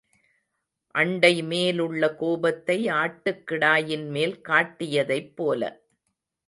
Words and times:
அண்டை 0.95 1.43
மேலுள்ள 1.43 2.09
கோபத்தை 2.15 2.87
ஆட்டுக்கிடாயின் 2.93 4.07
மேல் 4.09 4.35
காட்டியதைப் 4.49 5.33
போல. 5.35 5.61